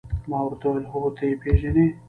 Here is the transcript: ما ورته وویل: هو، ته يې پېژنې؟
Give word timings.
ما 0.29 0.39
ورته 0.43 0.65
وویل: 0.67 0.85
هو، 0.91 1.01
ته 1.17 1.23
يې 1.29 1.35
پېژنې؟ 1.41 1.85